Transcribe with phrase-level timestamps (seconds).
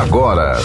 [0.00, 0.58] agora.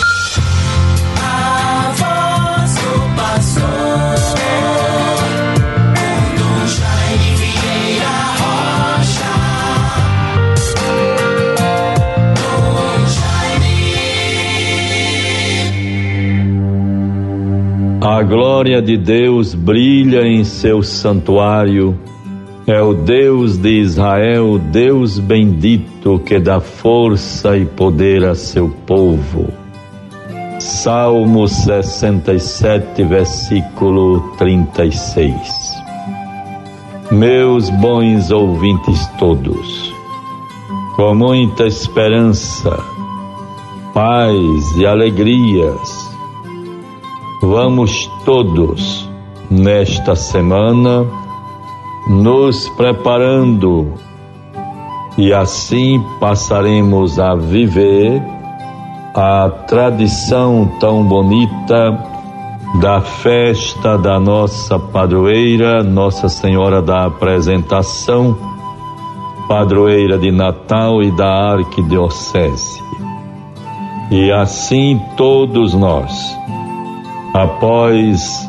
[18.02, 21.98] A glória de Deus brilha em seu santuário.
[22.68, 29.52] É o Deus de Israel, Deus bendito que dá força e poder a seu povo.
[30.60, 35.34] Salmo 67, versículo 36.
[37.12, 39.94] Meus bons ouvintes todos,
[40.96, 42.78] com muita esperança,
[43.94, 46.16] paz e alegrias,
[47.42, 49.10] vamos todos
[49.50, 51.08] nesta semana
[52.10, 53.94] nos preparando
[55.16, 58.20] e assim passaremos a viver
[59.14, 62.04] a tradição tão bonita
[62.82, 68.36] da festa da nossa padroeira, Nossa Senhora da Apresentação,
[69.48, 72.82] padroeira de Natal e da Arquidiocese.
[74.10, 76.36] E assim todos nós,
[77.34, 78.49] após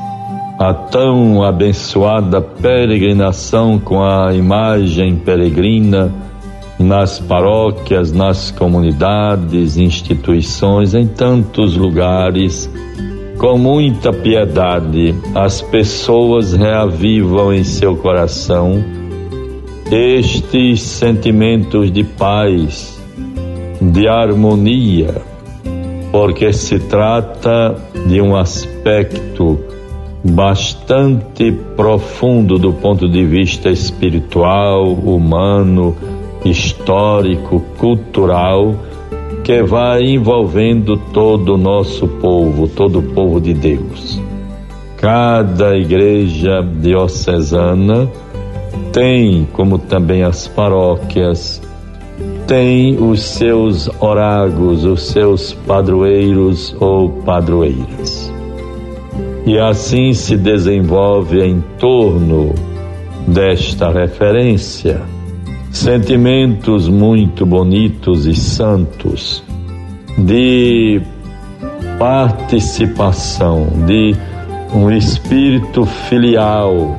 [0.61, 6.13] a tão abençoada peregrinação com a imagem peregrina
[6.79, 12.71] nas paróquias, nas comunidades, instituições, em tantos lugares.
[13.39, 18.85] Com muita piedade, as pessoas reavivam em seu coração
[19.91, 23.01] estes sentimentos de paz,
[23.81, 25.23] de harmonia,
[26.13, 29.70] porque se trata de um aspecto
[30.25, 35.97] bastante profundo do ponto de vista espiritual, humano,
[36.45, 38.75] histórico, cultural,
[39.43, 44.21] que vai envolvendo todo o nosso povo, todo o povo de Deus.
[44.99, 48.07] Cada igreja diocesana
[48.93, 51.63] tem, como também as paróquias,
[52.47, 58.31] tem os seus oragos, os seus padroeiros ou padroeiras
[59.51, 62.55] e assim se desenvolve em torno
[63.27, 65.03] desta referência
[65.73, 69.43] sentimentos muito bonitos e santos
[70.17, 71.03] de
[71.99, 74.15] participação, de
[74.73, 76.97] um espírito filial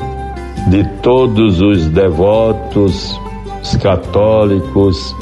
[0.67, 3.17] de todos os devotos,
[3.63, 5.15] os católicos,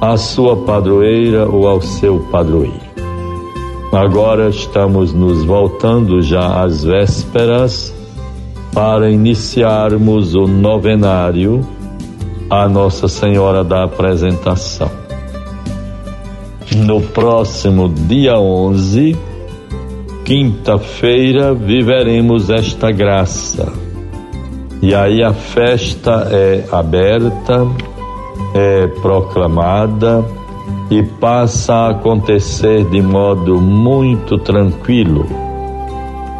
[0.00, 2.91] à sua padroeira ou ao seu padroeiro.
[3.92, 7.94] Agora estamos nos voltando já às vésperas
[8.72, 11.60] para iniciarmos o novenário
[12.48, 14.90] à Nossa Senhora da Apresentação.
[16.74, 19.14] No próximo dia 11,
[20.24, 23.70] quinta-feira, viveremos esta graça.
[24.80, 27.66] E aí a festa é aberta,
[28.54, 30.24] é proclamada
[30.92, 35.24] e passa a acontecer de modo muito tranquilo,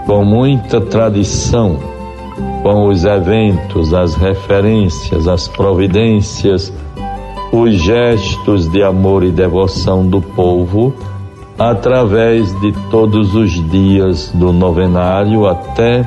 [0.04, 1.78] com muita tradição,
[2.62, 6.70] com os eventos, as referências, as providências,
[7.50, 10.92] os gestos de amor e devoção do povo,
[11.58, 16.06] através de todos os dias do novenário até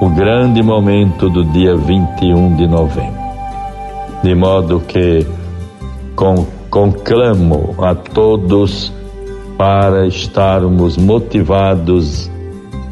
[0.00, 3.18] o grande momento do dia 21 de novembro.
[4.24, 5.24] De modo que,
[6.16, 8.92] com conclamo a todos
[9.56, 12.30] para estarmos motivados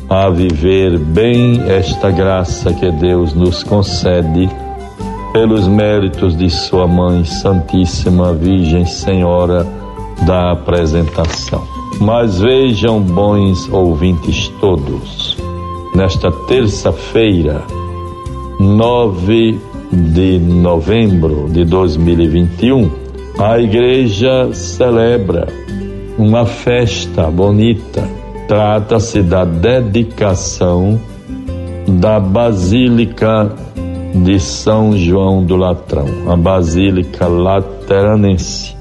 [0.08, 4.48] a viver bem esta graça que Deus nos concede
[5.32, 9.66] pelos méritos de Sua Mãe Santíssima Virgem Senhora
[10.26, 11.62] da apresentação.
[12.00, 15.36] Mas vejam, bons ouvintes todos,
[15.94, 17.62] nesta terça-feira,
[18.60, 19.58] 9
[19.92, 23.05] de novembro de 2021,
[23.38, 25.46] a igreja celebra
[26.18, 28.08] uma festa bonita.
[28.48, 30.98] Trata-se da dedicação
[31.86, 33.52] da Basílica
[34.14, 38.74] de São João do Latrão, a Basílica Lateranense,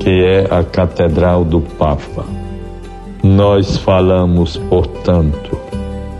[0.00, 2.24] que é a Catedral do Papa.
[3.22, 5.56] Nós falamos, portanto,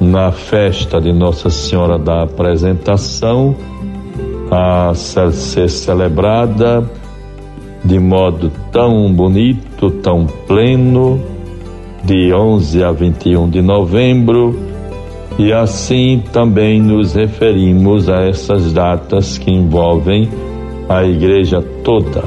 [0.00, 3.56] na festa de Nossa Senhora da Apresentação,
[4.50, 6.88] a ser celebrada
[7.88, 11.19] de modo tão bonito, tão pleno,
[12.05, 14.55] de 11 a 21 de novembro,
[15.38, 20.29] e assim também nos referimos a essas datas que envolvem
[20.87, 22.25] a igreja toda.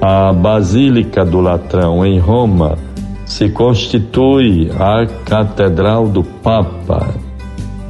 [0.00, 2.78] A Basílica do Latrão em Roma
[3.26, 7.29] se constitui a Catedral do Papa.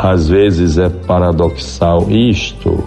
[0.03, 2.83] Às vezes é paradoxal isto,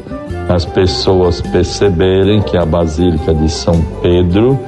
[0.50, 4.60] as pessoas perceberem que a Basílica de São Pedro,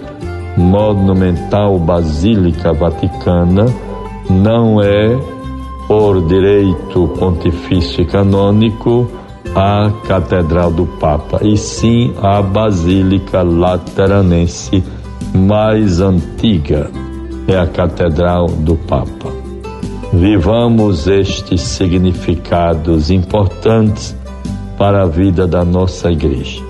[0.55, 3.65] monumental Basílica Vaticana,
[4.29, 5.17] não é,
[5.87, 9.09] por direito pontifício canônico,
[9.55, 14.83] a Catedral do Papa, e sim a Basílica Lateranense
[15.33, 16.91] mais antiga,
[17.47, 19.44] é a Catedral do Papa.
[20.13, 24.15] Vivamos estes significados importantes
[24.77, 26.63] para a vida da nossa igreja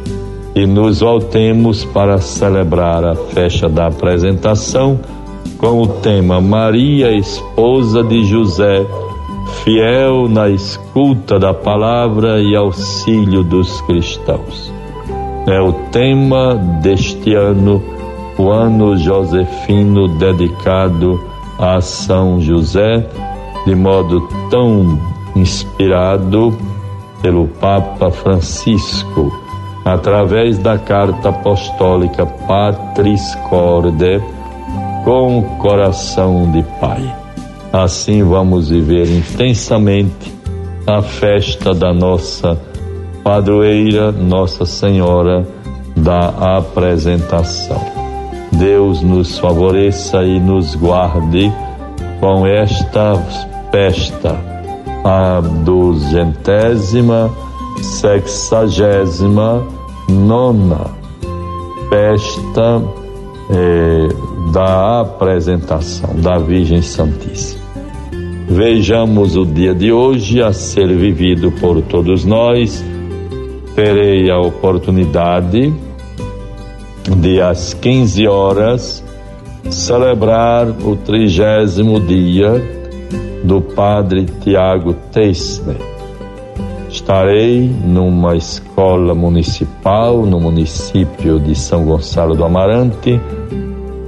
[0.56, 4.98] e nos voltemos para celebrar a festa da apresentação
[5.58, 8.86] com o tema Maria, esposa de José,
[9.64, 14.74] fiel na escuta da palavra e auxílio dos cristãos.
[15.46, 17.84] É o tema deste ano,
[18.38, 21.20] o ano josefino dedicado
[21.60, 23.08] a São José,
[23.66, 25.00] de modo tão
[25.36, 26.58] inspirado
[27.22, 29.32] pelo Papa Francisco,
[29.84, 34.22] através da carta apostólica Patris Corde,
[35.04, 37.16] com o coração de Pai.
[37.72, 40.34] Assim vamos viver intensamente
[40.88, 42.58] a festa da nossa
[43.24, 45.46] padroeira, Nossa Senhora
[45.96, 47.95] da Apresentação.
[48.58, 51.52] Deus nos favoreça e nos guarde
[52.20, 53.16] com esta
[53.72, 54.38] festa,
[55.04, 57.30] a duzentésima,
[57.82, 59.64] sexagésima,
[60.10, 61.06] nona
[61.90, 62.84] festa
[63.50, 64.08] eh,
[64.52, 67.64] da apresentação da Virgem Santíssima.
[68.48, 72.84] Vejamos o dia de hoje a ser vivido por todos nós.
[73.76, 75.74] Terei a oportunidade
[77.10, 79.04] de às 15 horas
[79.70, 82.62] celebrar o trigésimo dia
[83.44, 85.78] do Padre Tiago Teisner.
[86.90, 93.20] Estarei numa escola municipal no município de São Gonçalo do Amarante,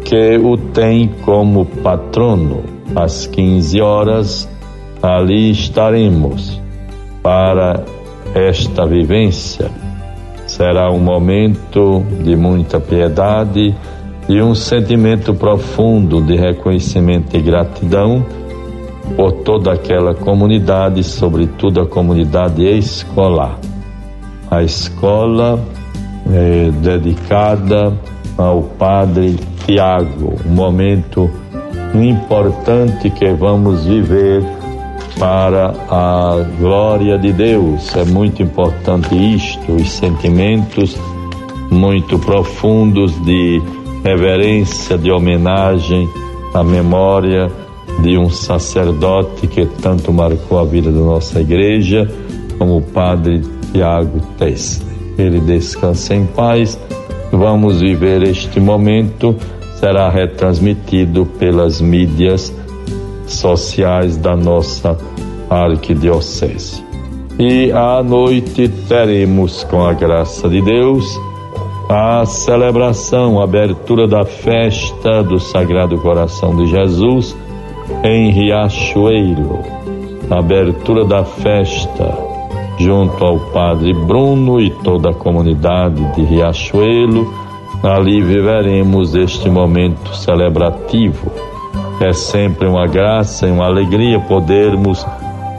[0.04, 2.64] que o tem como patrono
[2.96, 4.50] às 15 horas,
[5.02, 6.62] ali estaremos
[7.22, 7.84] para
[8.34, 9.70] esta vivência.
[10.57, 13.75] Será um momento de muita piedade
[14.27, 18.25] e um sentimento profundo de reconhecimento e gratidão
[19.15, 23.59] por toda aquela comunidade, sobretudo a comunidade escolar.
[24.50, 25.63] A escola
[26.33, 27.94] é dedicada
[28.36, 31.30] ao Padre Tiago, um momento
[31.94, 34.56] importante que vamos viver
[35.19, 37.96] para a glória de Deus.
[37.96, 40.98] É muito importante isto, os sentimentos
[41.72, 43.62] muito profundos de
[44.04, 46.08] reverência, de homenagem
[46.54, 47.52] à memória
[48.02, 52.10] de um sacerdote que tanto marcou a vida da nossa igreja,
[52.58, 53.42] como o Padre
[53.72, 54.86] Tiago Teste.
[55.18, 56.80] Ele descansa em paz.
[57.31, 59.36] Vamos viver este momento
[59.80, 62.54] será retransmitido pelas mídias
[63.34, 64.98] sociais da nossa
[65.50, 66.84] arquidiocese.
[67.40, 71.06] E à noite teremos, com a graça de Deus,
[71.90, 77.36] a celebração, a abertura da festa do Sagrado Coração de Jesus
[78.04, 79.60] em Riachuelo.
[80.30, 82.18] A abertura da festa
[82.80, 87.48] junto ao Padre Bruno e toda a comunidade de Riachuelo
[87.84, 91.31] Ali viveremos este momento celebrativo.
[91.99, 95.06] É sempre uma graça e uma alegria podermos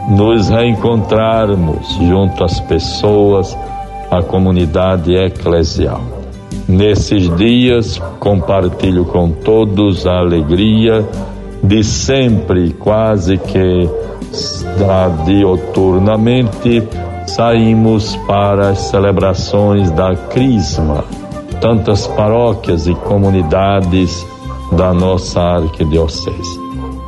[0.08, 3.56] nos reencontrarmos junto às pessoas,
[4.10, 6.00] à comunidade eclesial.
[6.68, 11.04] Nesses dias, compartilho com todos a alegria
[11.62, 13.88] de sempre, quase que
[15.24, 16.82] dioturnamente,
[17.26, 21.04] saímos para as celebrações da Crisma
[21.60, 24.26] tantas paróquias e comunidades
[24.72, 26.60] da nossa arquidiocese.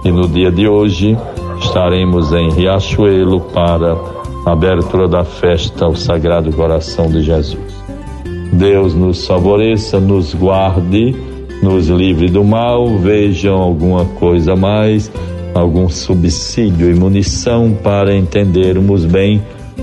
[0.05, 1.17] E no dia de hoje
[1.61, 3.95] estaremos em Riachuelo para
[4.47, 7.81] a abertura da festa ao Sagrado Coração de Jesus.
[8.52, 11.14] Deus nos favoreça, nos guarde,
[11.62, 15.11] nos livre do mal, vejam alguma coisa mais,
[15.55, 19.43] algum subsídio e munição para entendermos bem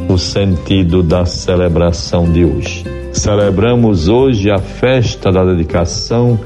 [0.10, 2.84] o sentido da celebração de hoje.
[3.13, 6.39] Celebramos hoje a festa da dedicação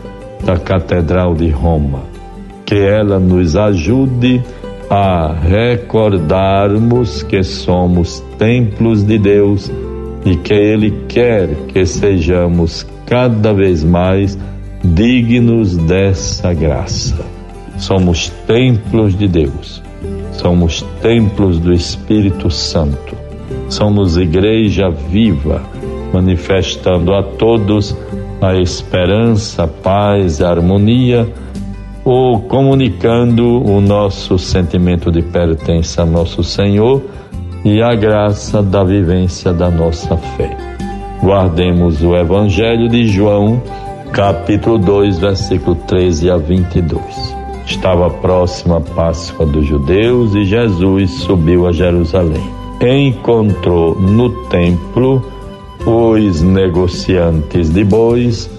[0.43, 2.03] da Catedral de Roma.
[2.65, 4.41] Que ela nos ajude
[4.89, 9.71] a recordarmos que somos templos de Deus
[10.25, 14.37] e que Ele quer que sejamos cada vez mais
[14.83, 17.23] dignos dessa graça.
[17.77, 19.81] Somos templos de Deus,
[20.33, 23.15] somos templos do Espírito Santo,
[23.69, 25.61] somos igreja viva,
[26.13, 27.95] manifestando a todos
[28.41, 31.31] a esperança, a paz, a harmonia,
[32.03, 37.03] ou comunicando o nosso sentimento de pertença a nosso Senhor
[37.63, 40.57] e a graça da vivência da nossa fé.
[41.21, 43.61] Guardemos o Evangelho de João,
[44.11, 47.01] capítulo 2, versículo 13 a 22.
[47.67, 52.49] Estava próxima a Páscoa dos judeus e Jesus subiu a Jerusalém.
[52.81, 55.23] Encontrou no templo
[55.85, 58.49] os negociantes de bois,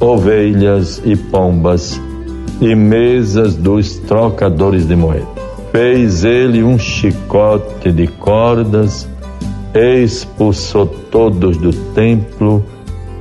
[0.00, 2.00] ovelhas e pombas
[2.60, 5.28] e mesas dos trocadores de moedas.
[5.72, 9.08] Fez ele um chicote de cordas
[9.74, 12.64] expulsou todos do templo,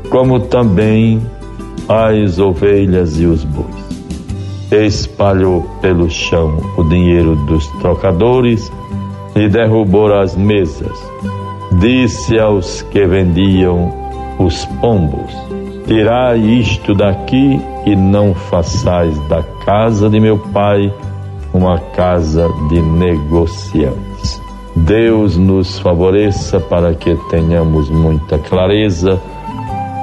[0.09, 1.19] como também
[1.89, 3.83] as ovelhas e os bois.
[4.71, 8.71] Espalhou pelo chão o dinheiro dos trocadores
[9.35, 10.97] e derrubou as mesas.
[11.79, 13.91] Disse aos que vendiam
[14.37, 15.33] os pombos:
[15.87, 20.93] Tirai isto daqui e não façais da casa de meu pai
[21.53, 24.41] uma casa de negociantes.
[24.75, 29.21] Deus nos favoreça para que tenhamos muita clareza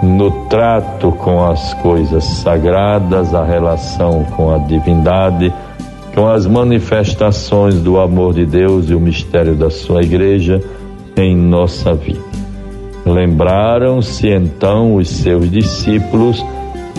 [0.02, 5.52] no trato com as coisas sagradas, a relação com a divindade,
[6.14, 10.62] com as manifestações do amor de Deus e o mistério da sua igreja
[11.16, 12.20] em nossa vida.
[13.04, 16.44] Lembraram-se então os seus discípulos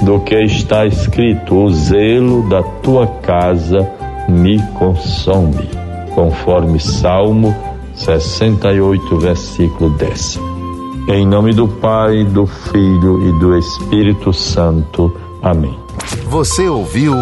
[0.04, 3.88] do que está escrito: O zelo da tua casa
[4.28, 5.70] me consome
[6.14, 7.56] conforme Salmo
[7.94, 10.40] 68, versículo 10.
[11.08, 15.12] Em nome do Pai, do Filho e do Espírito Santo.
[15.42, 15.76] Amém.
[16.26, 17.14] Você ouviu